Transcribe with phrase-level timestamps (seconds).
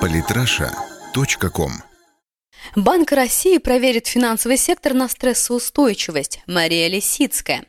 [0.00, 1.70] Политраша.ком
[2.74, 6.42] Банк России проверит финансовый сектор на стрессоустойчивость.
[6.46, 7.64] Мария Лисицкая.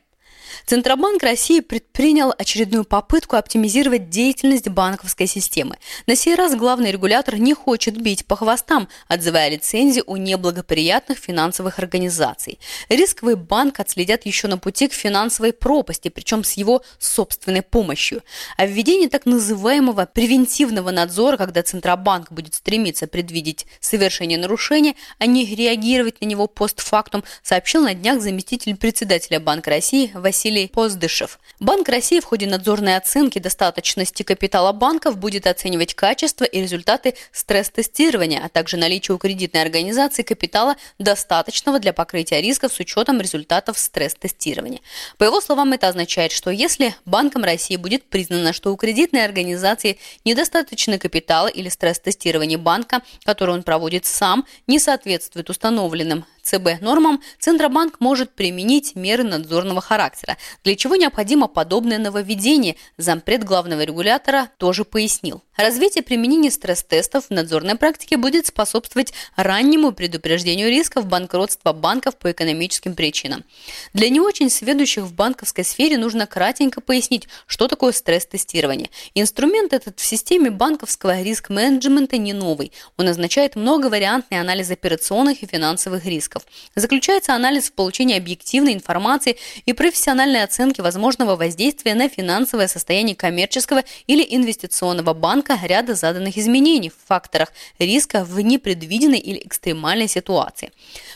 [0.66, 5.78] Центробанк России предпринял очередную попытку оптимизировать деятельность банковской системы.
[6.08, 11.80] На сей раз главный регулятор не хочет бить по хвостам, отзывая лицензии у неблагоприятных финансовых
[11.80, 12.60] организаций.
[12.90, 18.24] Рисковый банк отследят еще на пути к финансовой пропасти, причем с его собственной помощью.
[18.58, 25.46] А введение так называемого превентивного надзора, когда Центробанк будет стремиться предвидеть совершение нарушения, а не
[25.46, 31.38] реагировать на него постфактум, сообщил на днях заместитель председателя Банка России Василий Василий Поздышев.
[31.60, 38.42] Банк России в ходе надзорной оценки достаточности капитала банков будет оценивать качество и результаты стресс-тестирования,
[38.44, 44.80] а также наличие у кредитной организации капитала достаточного для покрытия рисков с учетом результатов стресс-тестирования.
[45.20, 50.00] По его словам, это означает, что если Банком России будет признано, что у кредитной организации
[50.26, 58.00] недостаточно капитала или стресс-тестирование банка, который он проводит сам, не соответствует установленным ЦБ нормам, Центробанк
[58.00, 65.44] может применить меры надзорного характера, для чего необходимо подобное нововведение, зампред главного регулятора тоже пояснил.
[65.58, 72.96] Развитие применения стресс-тестов в надзорной практике будет способствовать раннему предупреждению рисков банкротства банков по экономическим
[72.96, 73.44] причинам.
[73.94, 78.90] Для не очень сведущих в банковской сфере нужно кратенько пояснить, что такое стресс-тестирование.
[79.14, 82.72] Инструмент этот в системе банковского риск-менеджмента не новый.
[82.98, 86.31] Он означает многовариантный анализ операционных и финансовых рисков.
[86.76, 93.84] Заключается анализ в получении объективной информации и профессиональной оценки возможного воздействия на финансовое состояние коммерческого
[94.08, 100.72] или инвестиционного банка ряда заданных изменений в факторах риска в непредвиденной или экстремальной ситуации.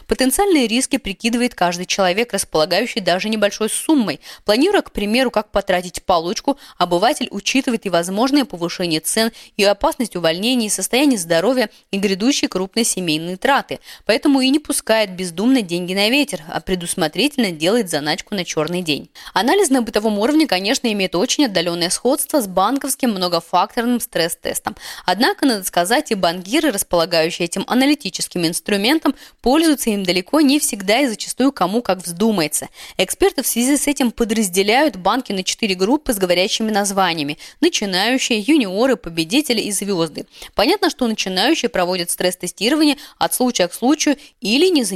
[0.08, 4.20] Потенциальные риски прикидывает каждый человек, располагающий даже небольшой суммой.
[4.44, 10.68] Планируя, к примеру, как потратить получку, обыватель учитывает и возможное повышение цен, и опасность увольнения,
[10.68, 13.80] и состояние здоровья, и грядущие крупные семейные траты.
[14.06, 19.10] Поэтому и не пускает бездумно деньги на ветер, а предусмотрительно делает заначку на черный день.
[19.34, 24.76] Анализ на бытовом уровне, конечно, имеет очень отдаленное сходство с банковским многофакторным стресс-тестом.
[25.06, 31.08] Однако, надо сказать, и банкиры, располагающие этим аналитическим инструментом, пользуются им далеко не всегда и
[31.08, 32.70] зачастую кому как вздумается.
[32.98, 38.96] Эксперты в связи с этим подразделяют банки на четыре группы с говорящими названиями– начинающие, юниоры,
[38.96, 40.26] победители и звезды.
[40.54, 44.95] Понятно, что начинающие проводят стресс-тестирование от случая к случаю или не занимаются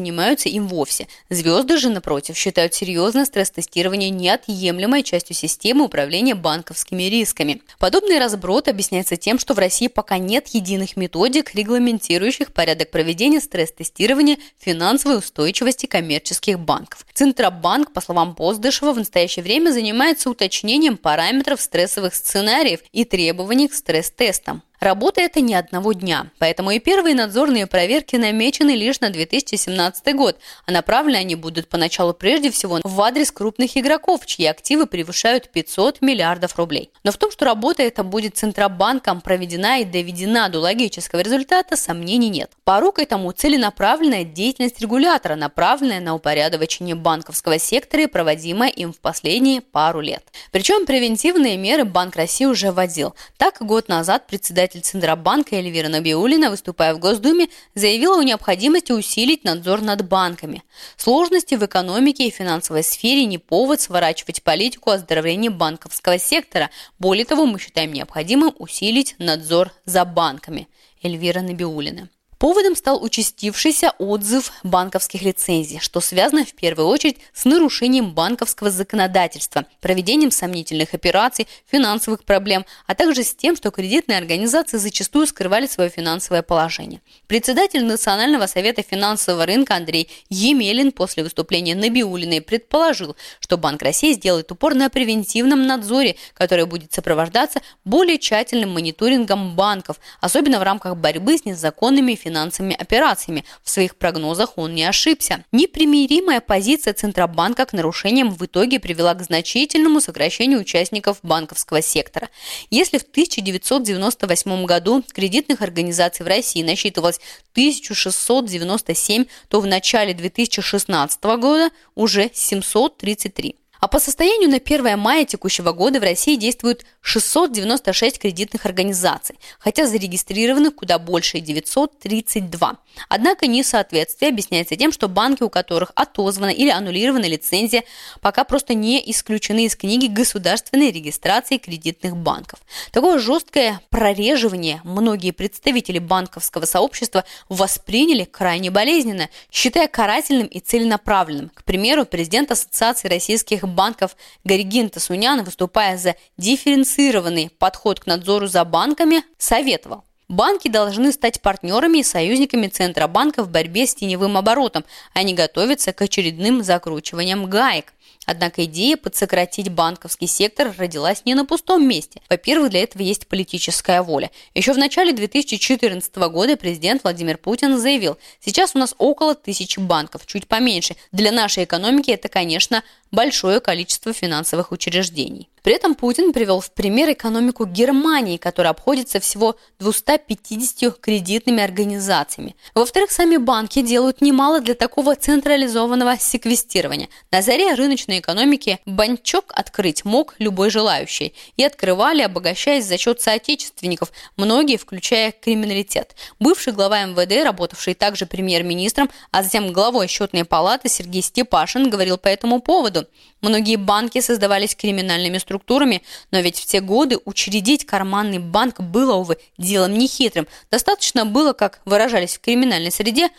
[0.50, 1.08] им вовсе.
[1.30, 7.62] Звезды же, напротив, считают серьезное стресс-тестирование неотъемлемой частью системы управления банковскими рисками.
[7.80, 14.38] Подобный разброд объясняется тем, что в России пока нет единых методик, регламентирующих порядок проведения стресс-тестирования
[14.58, 17.06] финансовой устойчивости коммерческих банков.
[17.14, 23.74] Центробанк, по словам Поздышева, в настоящее время занимается уточнением параметров стрессовых сценариев и требований к
[23.74, 24.64] стресс-тестам.
[24.80, 30.38] Работа это не одного дня, поэтому и первые надзорные проверки намечены лишь на 2017 год,
[30.66, 36.02] а направлены они будут поначалу прежде всего в адрес крупных игроков, чьи активы превышают 500
[36.02, 36.92] миллиардов рублей.
[37.04, 42.30] Но в том, что работа эта будет Центробанком проведена и доведена до логического результата, сомнений
[42.30, 42.52] нет.
[42.64, 49.60] Порукой тому целенаправленная деятельность регулятора, направленная на упорядочение банковского сектора и проводимая им в последние
[49.60, 50.24] пару лет.
[50.52, 53.14] Причем превентивные меры Банк России уже вводил.
[53.36, 59.44] Так, год назад председатель председатель Центробанка Эльвира Набиулина, выступая в Госдуме, заявила о необходимости усилить
[59.44, 60.64] надзор над банками.
[60.98, 66.70] Сложности в экономике и финансовой сфере не повод сворачивать политику оздоровления банковского сектора.
[67.00, 70.68] Более того, мы считаем необходимым усилить надзор за банками.
[71.02, 72.10] Эльвира Набиулина.
[72.40, 79.66] Поводом стал участившийся отзыв банковских лицензий, что связано в первую очередь с нарушением банковского законодательства,
[79.82, 85.90] проведением сомнительных операций, финансовых проблем, а также с тем, что кредитные организации зачастую скрывали свое
[85.90, 87.02] финансовое положение.
[87.28, 94.50] Председатель Национального совета финансового рынка Андрей Емелин после выступления Набиулиной предположил, что Банк России сделает
[94.50, 101.38] упор на превентивном надзоре, который будет сопровождаться более тщательным мониторингом банков, особенно в рамках борьбы
[101.38, 103.44] с незаконными финансовыми финансовыми операциями.
[103.64, 105.44] В своих прогнозах он не ошибся.
[105.52, 112.30] Непримиримая позиция Центробанка к нарушениям в итоге привела к значительному сокращению участников банковского сектора.
[112.70, 117.20] Если в 1998 году кредитных организаций в России насчитывалось
[117.54, 123.56] 1697, то в начале 2016 года уже 733.
[123.80, 129.88] А по состоянию на 1 мая текущего года в России действует 696 кредитных организаций, хотя
[129.88, 132.78] зарегистрированы куда больше 932.
[133.08, 137.84] Однако несоответствие объясняется тем, что банки, у которых отозвана или аннулирована лицензия,
[138.20, 142.60] пока просто не исключены из книги государственной регистрации кредитных банков.
[142.92, 151.50] Такое жесткое прореживание многие представители банковского сообщества восприняли крайне болезненно, считая карательным и целенаправленным.
[151.54, 158.66] К примеру, президент Ассоциации российских банков Гаригин Тасунян, выступая за дифференцированный подход к надзору за
[158.66, 164.86] банками, советовал Банки должны стать партнерами и союзниками Центробанка в борьбе с теневым оборотом,
[165.16, 167.94] а не готовиться к очередным закручиваниям гаек.
[168.26, 172.22] Однако идея подсократить банковский сектор родилась не на пустом месте.
[172.30, 174.30] Во-первых, для этого есть политическая воля.
[174.54, 180.28] Еще в начале 2014 года президент Владимир Путин заявил, сейчас у нас около тысячи банков,
[180.28, 180.96] чуть поменьше.
[181.12, 185.50] Для нашей экономики это, конечно, большое количество финансовых учреждений.
[185.64, 192.56] При этом Путин привел в пример экономику Германии, которая обходится всего 250 кредитными организациями.
[192.74, 197.10] Во-вторых, сами банки делают немало для такого централизованного секвестирования.
[197.32, 201.34] На заре рыночной экономики банчок открыть мог любой желающий.
[201.58, 206.16] И открывали, обогащаясь за счет соотечественников, многие, включая криминалитет.
[206.40, 212.28] Бывший глава МВД, работавший также премьер-министром, а затем главой счетной палаты Сергей Степашин говорил по
[212.28, 213.06] этому поводу.
[213.42, 219.38] Многие банки создавались криминальными структурами, но ведь в те годы учредить карманный банк было, увы,
[219.58, 220.48] делом нехитрым.
[220.72, 223.30] Достаточно было, как выражались в криминальной среде,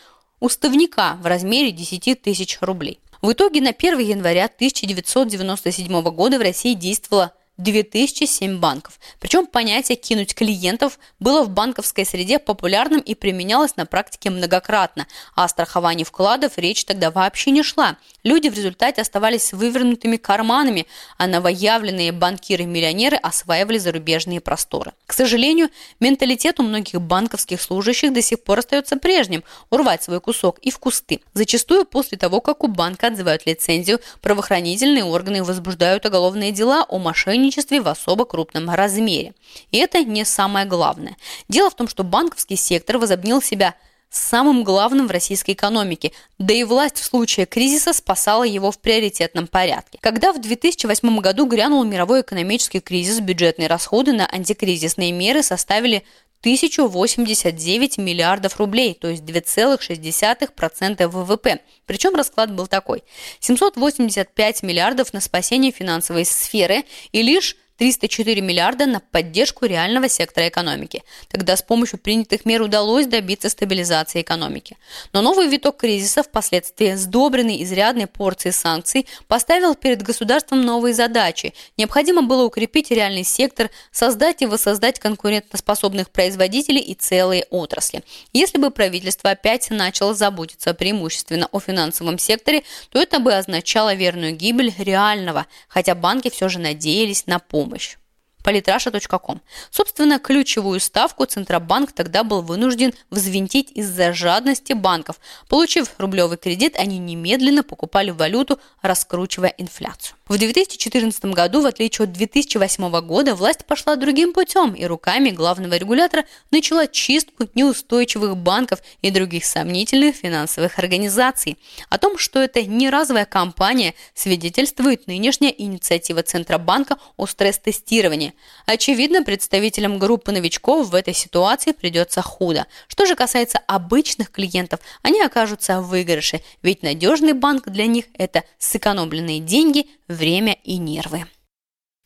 [0.40, 2.98] уставника в размере 10 тысяч рублей.
[3.22, 8.98] В итоге на 1 января 1997 года в России действовало 2007 банков.
[9.20, 15.44] Причем понятие «кинуть клиентов» было в банковской среде популярным и применялось на практике многократно, а
[15.44, 17.96] о страховании вкладов речь тогда вообще не шла.
[18.22, 20.86] Люди в результате оставались с вывернутыми карманами,
[21.18, 24.92] а новоявленные банкиры-миллионеры осваивали зарубежные просторы.
[25.06, 25.70] К сожалению,
[26.00, 30.78] менталитет у многих банковских служащих до сих пор остается прежним– урвать свой кусок и в
[30.78, 31.20] кусты.
[31.34, 37.49] Зачастую после того, как у банка отзывают лицензию, правоохранительные органы возбуждают уголовные дела о мошенничестве
[37.50, 39.34] сотрудничестве в особо крупном размере.
[39.70, 41.16] И это не самое главное.
[41.48, 43.74] Дело в том, что банковский сектор возобнил себя
[44.10, 49.46] самым главным в российской экономике, да и власть в случае кризиса спасала его в приоритетном
[49.46, 49.98] порядке.
[50.00, 56.04] Когда в 2008 году грянул мировой экономический кризис, бюджетные расходы на антикризисные меры составили
[56.40, 61.60] 1089 миллиардов рублей, то есть 2,6% ВВП.
[61.84, 63.04] Причем расклад был такой.
[63.40, 71.02] 785 миллиардов на спасение финансовой сферы и лишь 304 миллиарда на поддержку реального сектора экономики.
[71.28, 74.76] Тогда с помощью принятых мер удалось добиться стабилизации экономики.
[75.14, 81.54] Но новый виток кризиса, впоследствии сдобренный изрядной порцией санкций, поставил перед государством новые задачи.
[81.78, 88.02] Необходимо было укрепить реальный сектор, создать и воссоздать конкурентоспособных производителей и целые отрасли.
[88.34, 94.36] Если бы правительство опять начало заботиться преимущественно о финансовом секторе, то это бы означало верную
[94.36, 97.99] гибель реального, хотя банки все же надеялись на помощь помощь
[98.42, 99.40] политраша.ком.
[99.70, 105.16] Собственно, ключевую ставку Центробанк тогда был вынужден взвинтить из-за жадности банков.
[105.48, 110.16] Получив рублевый кредит, они немедленно покупали валюту, раскручивая инфляцию.
[110.30, 115.74] В 2014 году, в отличие от 2008 года, власть пошла другим путем и руками главного
[115.74, 121.58] регулятора начала чистку неустойчивых банков и других сомнительных финансовых организаций.
[121.88, 128.29] О том, что это не разовая кампания, свидетельствует нынешняя инициатива Центробанка о стресс-тестировании.
[128.66, 132.66] Очевидно, представителям группы новичков в этой ситуации придется худо.
[132.88, 138.44] Что же касается обычных клиентов, они окажутся в выигрыше, ведь надежный банк для них– это
[138.58, 141.26] сэкономленные деньги– время и нервы.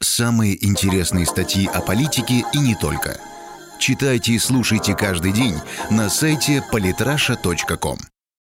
[0.00, 3.20] Самые интересные статьи о политике и не только.
[3.78, 5.56] Читайте и слушайте каждый день
[5.90, 7.98] на сайте polytrasha.com.